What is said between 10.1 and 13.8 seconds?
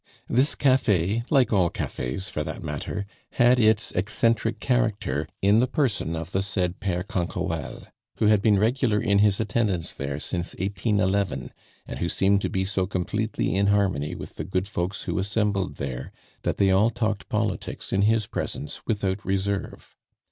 since 1811, and who seemed to be so completely in